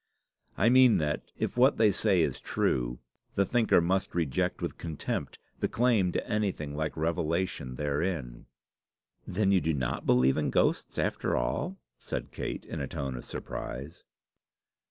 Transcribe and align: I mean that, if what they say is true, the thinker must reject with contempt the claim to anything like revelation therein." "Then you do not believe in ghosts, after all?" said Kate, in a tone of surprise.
I 0.57 0.69
mean 0.69 0.97
that, 0.97 1.25
if 1.37 1.55
what 1.55 1.77
they 1.77 1.91
say 1.91 2.23
is 2.23 2.39
true, 2.39 2.97
the 3.35 3.45
thinker 3.45 3.79
must 3.79 4.15
reject 4.15 4.59
with 4.59 4.79
contempt 4.79 5.37
the 5.59 5.67
claim 5.67 6.11
to 6.13 6.27
anything 6.27 6.75
like 6.75 6.97
revelation 6.97 7.75
therein." 7.75 8.47
"Then 9.27 9.51
you 9.51 9.61
do 9.61 9.75
not 9.75 10.07
believe 10.07 10.37
in 10.37 10.49
ghosts, 10.49 10.97
after 10.97 11.35
all?" 11.37 11.77
said 11.99 12.31
Kate, 12.31 12.65
in 12.65 12.81
a 12.81 12.87
tone 12.87 13.15
of 13.15 13.25
surprise. 13.25 14.03